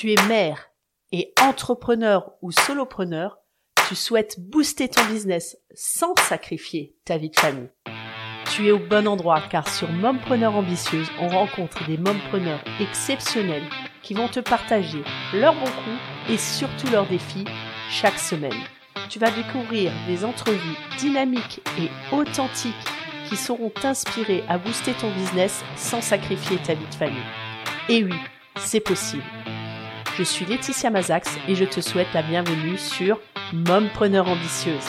[0.00, 0.70] Tu es mère
[1.10, 3.38] et entrepreneur ou solopreneur,
[3.88, 7.70] tu souhaites booster ton business sans sacrifier ta vie de famille.
[8.52, 13.68] Tu es au bon endroit car sur Mompreneur Ambitieuse, on rencontre des mompreneurs exceptionnels
[14.04, 15.02] qui vont te partager
[15.34, 17.46] leurs bons coups et surtout leurs défis
[17.90, 18.62] chaque semaine.
[19.08, 22.72] Tu vas découvrir des entrevues dynamiques et authentiques
[23.28, 27.18] qui sauront t'inspirer à booster ton business sans sacrifier ta vie de famille.
[27.88, 28.14] Et oui,
[28.58, 29.24] c'est possible.
[30.18, 33.20] Je suis Laetitia Mazax et je te souhaite la bienvenue sur
[33.52, 34.84] Mompreneur Ambitieuse.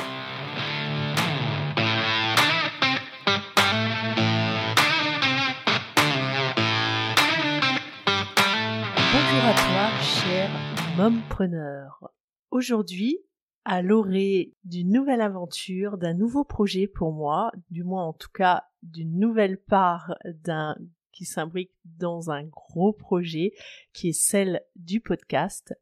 [9.14, 10.50] Bonjour à toi, cher
[10.98, 12.10] mompreneur.
[12.50, 13.20] Aujourd'hui,
[13.66, 18.64] à l'orée d'une nouvelle aventure, d'un nouveau projet pour moi, du moins en tout cas
[18.82, 20.76] d'une nouvelle part d'un
[21.12, 23.54] qui s'imbrique dans un gros projet
[23.94, 25.74] qui est celle du podcast,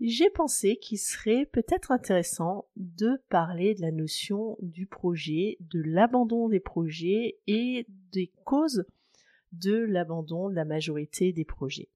[0.00, 6.48] j'ai pensé qu'il serait peut-être intéressant de parler de la notion du projet, de l'abandon
[6.48, 8.84] des projets et des causes
[9.52, 11.90] de l'abandon de la majorité des projets.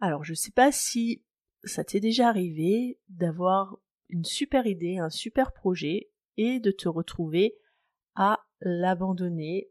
[0.00, 1.22] Alors je ne sais pas si
[1.64, 7.56] ça t'est déjà arrivé d'avoir une super idée, un super projet et de te retrouver
[8.14, 9.70] à l'abandonner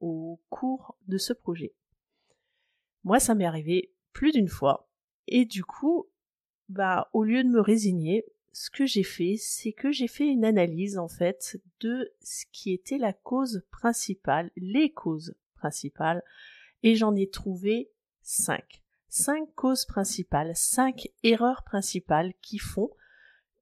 [0.00, 1.74] au cours de ce projet.
[3.04, 4.88] Moi, ça m'est arrivé plus d'une fois.
[5.28, 6.08] Et du coup,
[6.68, 10.44] bah, au lieu de me résigner, ce que j'ai fait, c'est que j'ai fait une
[10.44, 16.22] analyse, en fait, de ce qui était la cause principale, les causes principales,
[16.82, 17.90] et j'en ai trouvé
[18.22, 18.82] cinq.
[19.08, 22.90] Cinq causes principales, cinq erreurs principales qui font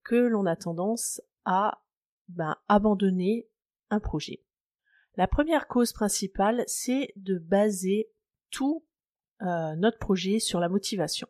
[0.04, 1.82] que l'on a tendance à
[2.28, 3.48] ben, abandonner
[3.90, 4.43] un projet.
[5.16, 8.08] La première cause principale, c'est de baser
[8.50, 8.84] tout
[9.42, 11.28] euh, notre projet sur la motivation.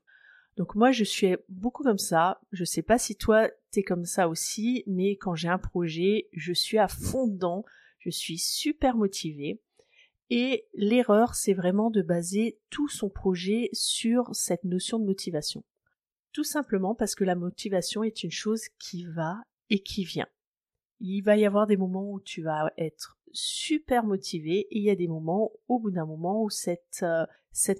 [0.56, 2.40] Donc moi, je suis beaucoup comme ça.
[2.52, 6.52] Je sais pas si toi, t'es comme ça aussi, mais quand j'ai un projet, je
[6.52, 7.64] suis à fond dedans.
[7.98, 9.60] Je suis super motivée.
[10.30, 15.62] Et l'erreur, c'est vraiment de baser tout son projet sur cette notion de motivation.
[16.32, 20.28] Tout simplement parce que la motivation est une chose qui va et qui vient.
[21.00, 24.90] Il va y avoir des moments où tu vas être super motivé et il y
[24.90, 27.26] a des moments, au bout d'un moment, où cette, euh,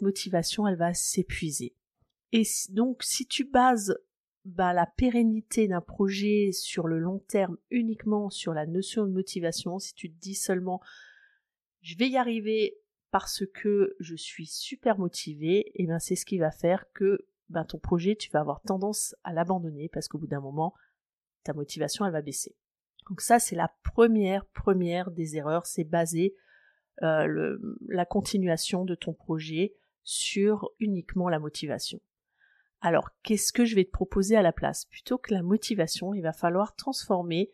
[0.03, 1.75] motivation, elle va s'épuiser.
[2.33, 3.97] Et donc, si tu bases
[4.45, 9.79] bah, la pérennité d'un projet sur le long terme uniquement sur la notion de motivation,
[9.79, 10.81] si tu te dis seulement
[11.81, 12.79] je vais y arriver
[13.11, 17.65] parce que je suis super motivé, et bien c'est ce qui va faire que ben,
[17.65, 20.75] ton projet, tu vas avoir tendance à l'abandonner parce qu'au bout d'un moment,
[21.45, 22.57] ta motivation, elle va baisser.
[23.09, 26.35] Donc ça, c'est la première, première des erreurs, c'est baser
[27.03, 32.01] euh, la continuation de ton projet sur uniquement la motivation.
[32.81, 34.85] Alors, qu'est-ce que je vais te proposer à la place?
[34.85, 37.51] Plutôt que la motivation, il va falloir transformer,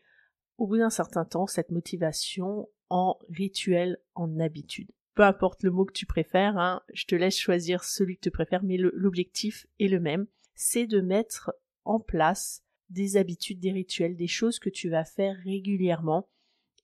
[0.58, 4.90] au bout d'un certain temps, cette motivation en rituel, en habitude.
[5.14, 8.30] Peu importe le mot que tu préfères, hein, je te laisse choisir celui que tu
[8.30, 11.52] préfères, mais l'objectif est le même, c'est de mettre
[11.84, 16.28] en place des habitudes, des rituels, des choses que tu vas faire régulièrement,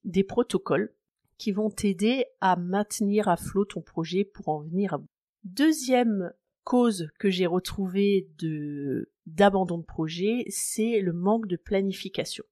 [0.04, 0.94] des protocoles
[1.36, 5.10] qui vont t'aider à maintenir à flot ton projet pour en venir à bout.
[5.44, 6.32] Deuxième
[6.64, 12.44] cause que j'ai retrouvée de d'abandon de projet, c'est le manque de planification.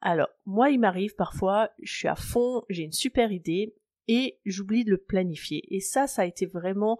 [0.00, 3.74] Alors, moi, il m'arrive parfois, je suis à fond, j'ai une super idée
[4.06, 5.64] et j'oublie de le planifier.
[5.74, 6.98] Et ça, ça a été vraiment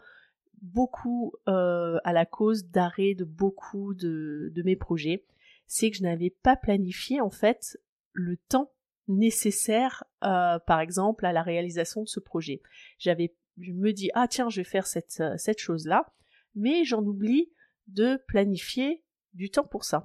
[0.63, 5.25] beaucoup euh, à la cause d'arrêt de beaucoup de, de mes projets
[5.67, 7.79] c'est que je n'avais pas planifié en fait
[8.13, 8.73] le temps
[9.09, 12.63] nécessaire, euh, par exemple, à la réalisation de ce projet.
[12.99, 16.13] J'avais, je me dis ah tiens, je vais faire cette euh, cette chose là,
[16.55, 17.53] mais j'en oublie
[17.87, 19.05] de planifier
[19.35, 20.05] du temps pour ça.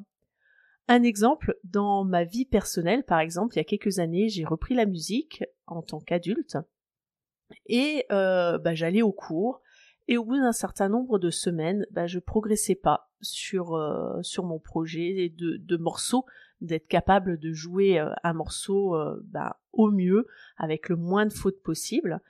[0.87, 4.73] Un exemple, dans ma vie personnelle, par exemple, il y a quelques années, j'ai repris
[4.73, 6.57] la musique en tant qu'adulte
[7.67, 9.61] et euh, bah, j'allais au cours
[10.09, 14.43] et au bout d'un certain nombre de semaines, bah, je progressais pas sur euh, sur
[14.43, 16.25] mon projet de, de morceaux,
[16.61, 20.25] d'être capable de jouer euh, un morceau euh, bah, au mieux
[20.57, 22.21] avec le moins de fautes possible.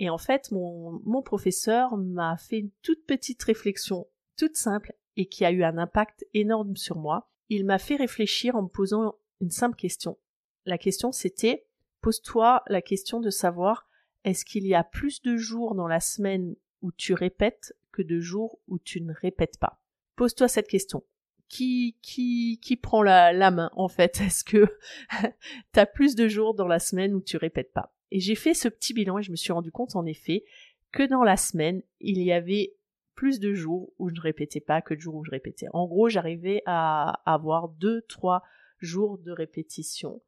[0.00, 5.26] Et en fait, mon, mon professeur m'a fait une toute petite réflexion, toute simple, et
[5.26, 7.30] qui a eu un impact énorme sur moi.
[7.48, 10.18] Il m'a fait réfléchir en me posant une simple question.
[10.64, 11.68] La question c'était,
[12.00, 13.88] pose-toi la question de savoir
[14.24, 16.56] est-ce qu'il y a plus de jours dans la semaine
[16.90, 19.80] tu répètes que de jours où tu ne répètes pas.
[20.16, 21.04] Pose-toi cette question.
[21.48, 24.20] Qui, qui, qui prend la, main, en fait?
[24.20, 24.66] Est-ce que
[25.72, 27.94] t'as plus de jours dans la semaine où tu répètes pas?
[28.10, 30.44] Et j'ai fait ce petit bilan et je me suis rendu compte, en effet,
[30.92, 32.76] que dans la semaine, il y avait
[33.14, 35.66] plus de jours où je ne répétais pas que de jours où je répétais.
[35.72, 38.42] En gros, j'arrivais à avoir deux, trois
[38.78, 40.22] jours de répétition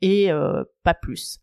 [0.00, 1.40] et euh, pas plus.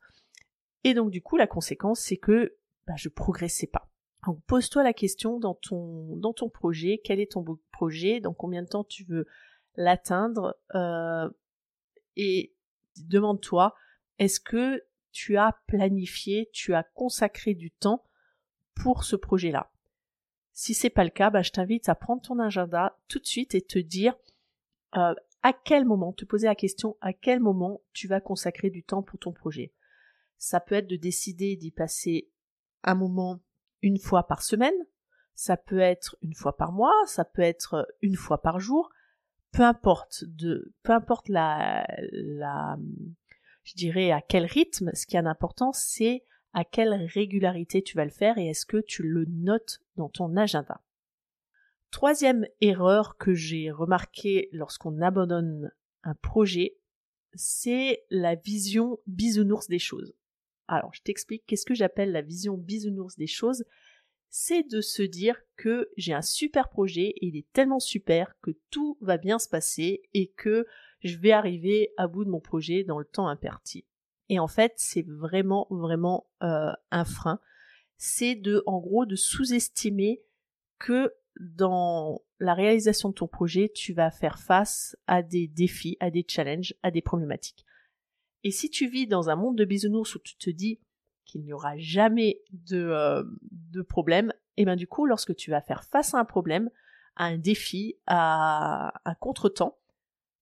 [0.83, 3.89] Et donc du coup, la conséquence, c'est que bah, je progressais pas.
[4.25, 8.63] Donc pose-toi la question dans ton dans ton projet, quel est ton projet, dans combien
[8.63, 9.25] de temps tu veux
[9.75, 11.29] l'atteindre, euh,
[12.17, 12.53] et
[12.97, 13.75] demande-toi
[14.17, 18.03] est-ce que tu as planifié, tu as consacré du temps
[18.75, 19.71] pour ce projet-là?
[20.51, 23.55] Si c'est pas le cas, bah, je t'invite à prendre ton agenda tout de suite
[23.55, 24.13] et te dire
[24.97, 28.83] euh, à quel moment, te poser la question à quel moment tu vas consacrer du
[28.83, 29.71] temps pour ton projet?
[30.37, 32.29] Ça peut être de décider d'y passer
[32.83, 33.39] un moment
[33.81, 34.73] une fois par semaine,
[35.35, 38.89] ça peut être une fois par mois, ça peut être une fois par jour,
[39.51, 42.77] peu importe de, peu importe la, la,
[43.63, 48.05] je dirais à quel rythme, ce qui a d'importance, c'est à quelle régularité tu vas
[48.05, 50.81] le faire et est-ce que tu le notes dans ton agenda.
[51.91, 55.71] Troisième erreur que j'ai remarquée lorsqu'on abandonne
[56.03, 56.77] un projet,
[57.33, 60.13] c'est la vision bisounours des choses.
[60.69, 63.65] Alors, je t'explique qu'est-ce que j'appelle la vision bisounours des choses.
[64.29, 68.51] C'est de se dire que j'ai un super projet et il est tellement super que
[68.69, 70.67] tout va bien se passer et que
[71.03, 73.85] je vais arriver à bout de mon projet dans le temps imparti.
[74.29, 77.39] Et en fait, c'est vraiment, vraiment euh, un frein.
[77.97, 80.21] C'est de, en gros, de sous-estimer
[80.77, 86.11] que dans la réalisation de ton projet, tu vas faire face à des défis, à
[86.11, 87.65] des challenges, à des problématiques.
[88.43, 90.79] Et si tu vis dans un monde de bisounours où tu te dis
[91.25, 95.51] qu'il n'y aura jamais de, euh, de problème, et eh bien du coup, lorsque tu
[95.51, 96.69] vas faire face à un problème,
[97.15, 99.77] à un défi, à un contretemps,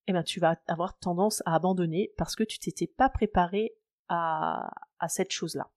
[0.07, 3.75] et eh bien tu vas avoir tendance à abandonner parce que tu t'étais pas préparé
[4.07, 5.69] à, à cette chose-là.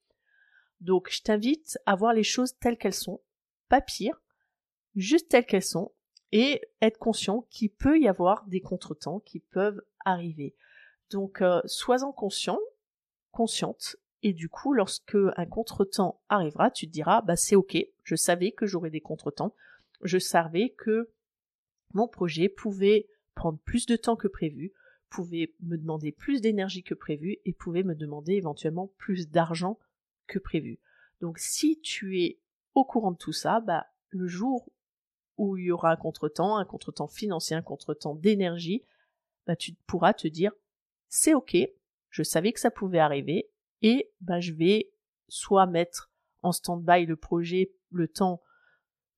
[0.80, 3.20] Donc je t'invite à voir les choses telles qu'elles sont,
[3.68, 4.22] pas pire,
[4.94, 5.92] juste telles qu'elles sont,
[6.32, 10.54] et être conscient qu'il peut y avoir des contretemps qui peuvent arriver.
[11.10, 12.58] Donc, euh, sois-en conscient,
[13.32, 18.14] consciente, et du coup, lorsque un contretemps arrivera, tu te diras, bah c'est ok, je
[18.16, 19.54] savais que j'aurais des contretemps,
[20.02, 21.10] je savais que
[21.94, 24.72] mon projet pouvait prendre plus de temps que prévu,
[25.08, 29.78] pouvait me demander plus d'énergie que prévu et pouvait me demander éventuellement plus d'argent
[30.26, 30.78] que prévu.
[31.20, 32.38] Donc si tu es
[32.74, 34.70] au courant de tout ça, bah le jour
[35.36, 38.84] où il y aura un contretemps, un contretemps financier, un contretemps d'énergie,
[39.46, 40.52] bah tu pourras te dire
[41.10, 41.56] c'est ok,
[42.08, 43.50] je savais que ça pouvait arriver,
[43.82, 44.90] et bah, je vais
[45.28, 46.10] soit mettre
[46.42, 48.42] en stand-by le projet le temps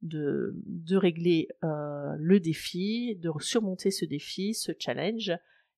[0.00, 5.32] de, de régler euh, le défi, de surmonter ce défi, ce challenge,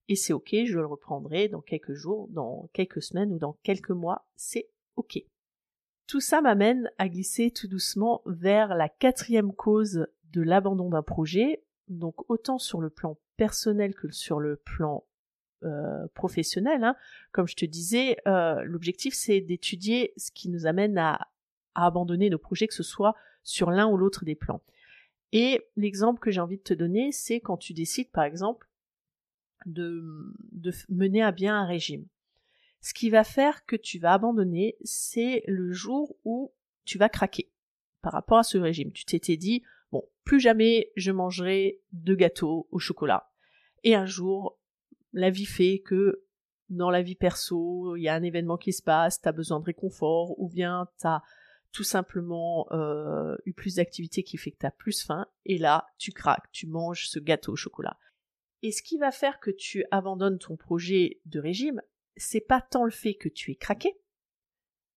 [0.09, 3.91] et c'est ok, je le reprendrai dans quelques jours, dans quelques semaines ou dans quelques
[3.91, 5.19] mois, c'est ok.
[6.07, 11.65] Tout ça m'amène à glisser tout doucement vers la quatrième cause de l'abandon d'un projet,
[11.89, 15.05] donc autant sur le plan personnel que sur le plan
[15.65, 16.85] euh, professionnel.
[16.85, 16.97] Hein.
[17.33, 21.29] Comme je te disais, euh, l'objectif c'est d'étudier ce qui nous amène à,
[21.75, 24.63] abandonner nos projets, que ce soit sur l'un ou l'autre des plans.
[25.33, 28.69] Et l'exemple que j'ai envie de te donner, c'est quand tu décides, par exemple,
[29.67, 30.33] de,
[30.89, 32.07] mener à bien un régime.
[32.81, 36.53] Ce qui va faire que tu vas abandonner, c'est le jour où
[36.85, 37.51] tu vas craquer
[38.03, 38.93] par rapport à ce régime.
[38.93, 43.33] Tu t'étais dit, bon, plus jamais je mangerai de gâteaux au chocolat.
[43.83, 44.59] Et un jour,
[45.15, 46.25] la vie fait que
[46.69, 49.61] dans la vie perso, il y a un événement qui se passe, tu as besoin
[49.61, 51.23] de réconfort, ou bien tu as
[51.73, 55.87] tout simplement euh, eu plus d'activité qui fait que tu as plus faim, et là,
[55.99, 57.99] tu craques, tu manges ce gâteau au chocolat.
[58.63, 61.83] Et ce qui va faire que tu abandonnes ton projet de régime,
[62.17, 63.99] c'est pas tant le fait que tu es craqué,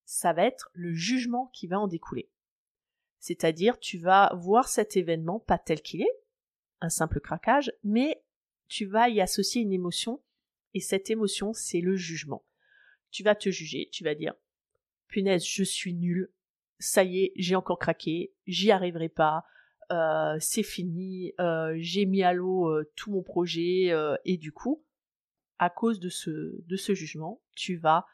[0.06, 2.32] ça va être le jugement qui va en découler.
[3.20, 6.20] C'est-à-dire, tu vas voir cet événement pas tel qu'il est,
[6.80, 8.24] un simple craquage, mais
[8.68, 10.22] tu vas y associer une émotion,
[10.74, 12.46] et cette émotion, c'est le jugement.
[13.12, 14.34] Tu vas te juger, tu vas dire,
[15.08, 16.32] punaise, je suis nul,
[16.80, 19.44] ça y est, j'ai encore craqué, j'y arriverai pas,
[19.92, 23.92] euh, c'est fini, euh, j'ai mis à l'eau euh, tout mon projet,
[24.26, 24.84] et du coup,
[25.60, 28.06] à cause de ce, de ce jugement, tu vas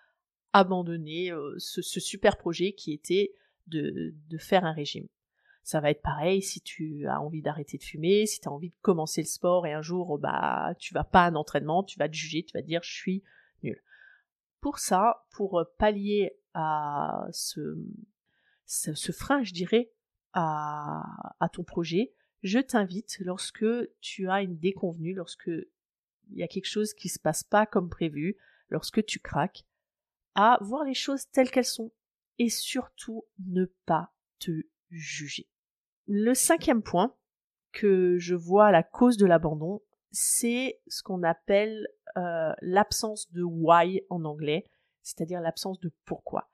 [0.54, 3.34] abandonner ce, ce, super projet qui était
[3.68, 5.08] de, de faire un régime.
[5.64, 8.70] Ça va être pareil si tu as envie d'arrêter de fumer, si tu as envie
[8.70, 11.98] de commencer le sport et un jour bah tu vas pas à un entraînement, tu
[11.98, 13.24] vas te juger, tu vas te dire je suis
[13.64, 13.82] nul.
[14.60, 17.78] Pour ça, pour pallier à ce,
[18.66, 19.92] ce, frein, je dirais,
[20.34, 21.04] à,
[21.52, 23.66] ton projet, je t'invite lorsque
[24.02, 27.90] tu as une déconvenue, lorsque il y a quelque chose qui se passe pas comme
[27.90, 28.38] prévu,
[28.70, 29.66] lorsque tu craques,
[30.36, 31.92] à voir les choses telles qu'elles sont
[32.40, 34.52] et surtout ne pas te
[34.90, 35.48] juger
[36.08, 37.16] Le cinquième point
[37.72, 39.82] que je vois la cause de l'abandon,
[40.12, 44.66] c'est ce qu'on appelle euh, l'absence de why en anglais,
[45.02, 46.50] c'est-à-dire l'absence de pourquoi.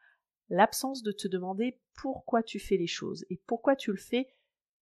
[0.50, 4.28] L'absence de te demander pourquoi tu fais les choses et pourquoi tu le fais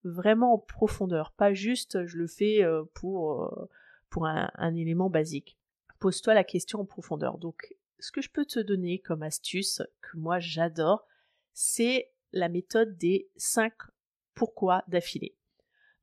[0.03, 3.69] vraiment en profondeur, pas juste je le fais euh, pour, euh,
[4.09, 5.57] pour un, un élément basique.
[5.99, 7.39] Pose-toi la question en profondeur.
[7.39, 11.05] Donc, ce que je peux te donner comme astuce, que moi j'adore,
[11.53, 13.73] c'est la méthode des 5
[14.37, 15.35] pourquoi d'affilée.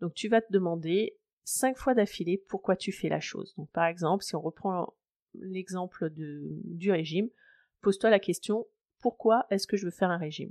[0.00, 3.54] Donc tu vas te demander cinq fois d'affilée pourquoi tu fais la chose.
[3.56, 4.92] Donc par exemple, si on reprend
[5.34, 7.30] l'exemple du régime,
[7.80, 8.66] pose-toi la question
[9.00, 10.50] pourquoi est-ce que je veux faire un régime?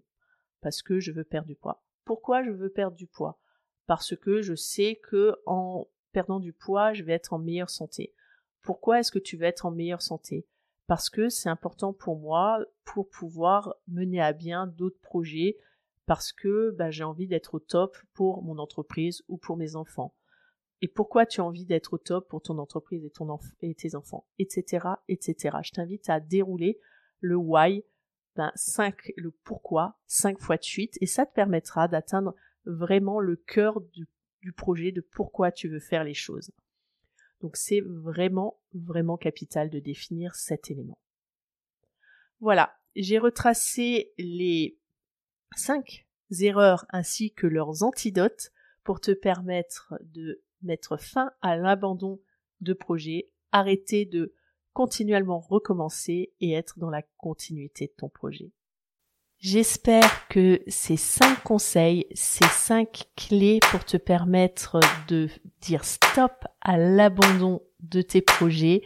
[0.61, 1.83] Parce que je veux perdre du poids.
[2.05, 3.39] Pourquoi je veux perdre du poids?
[3.85, 8.13] Parce que je sais que en perdant du poids, je vais être en meilleure santé.
[8.61, 10.47] Pourquoi est-ce que tu veux être en meilleure santé?
[10.87, 15.57] Parce que c'est important pour moi pour pouvoir mener à bien d'autres projets,
[16.05, 20.13] parce que bah, j'ai envie d'être au top pour mon entreprise ou pour mes enfants
[20.83, 23.95] et pourquoi tu as envie d'être au top pour ton entreprise et, ton et tes
[23.95, 25.57] enfants, etc., etc.
[25.63, 26.77] Je t'invite à dérouler
[27.22, 27.86] le why,
[28.36, 33.38] ben 5, le pourquoi, 5 fois de suite, et ça te permettra d'atteindre vraiment le
[33.38, 34.10] cœur du,
[34.41, 36.51] du projet, de pourquoi tu veux faire les choses.
[37.39, 40.98] Donc c'est vraiment, vraiment capital de définir cet élément.
[42.41, 44.77] Voilà, j'ai retracé les
[45.55, 46.05] 5
[46.41, 48.51] erreurs ainsi que leurs antidotes
[48.83, 52.19] pour te permettre de mettre fin à l'abandon
[52.62, 54.33] de projet, arrêter de
[54.74, 58.51] continuellement recommencer et être dans la continuité de ton projet.
[59.38, 64.79] J'espère que ces cinq conseils, ces cinq clés pour te permettre
[65.10, 65.27] de
[65.60, 68.83] dire stop à l'abandon de tes projets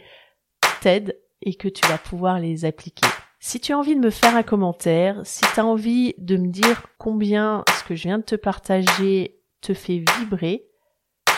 [0.80, 3.06] t'aident et que tu vas pouvoir les appliquer.
[3.40, 6.48] Si tu as envie de me faire un commentaire, si tu as envie de me
[6.48, 10.66] dire combien ce que je viens de te partager te fait vibrer,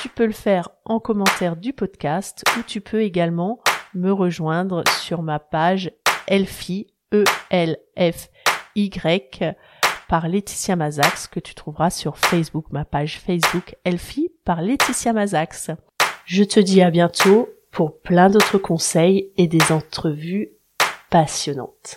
[0.01, 3.61] tu peux le faire en commentaire du podcast ou tu peux également
[3.93, 5.93] me rejoindre sur ma page
[6.27, 8.89] Elfie, E-L-F-Y,
[10.09, 15.71] par Laetitia Mazax, que tu trouveras sur Facebook, ma page Facebook Elfie par Laetitia Mazax.
[16.25, 20.53] Je te dis à bientôt pour plein d'autres conseils et des entrevues
[21.11, 21.97] passionnantes.